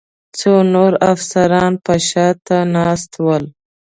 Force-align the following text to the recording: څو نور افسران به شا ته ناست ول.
څو 0.39 0.53
نور 0.73 0.91
افسران 1.13 1.71
به 1.83 1.95
شا 2.07 2.27
ته 2.45 2.57
ناست 2.73 3.11
ول. 3.25 3.45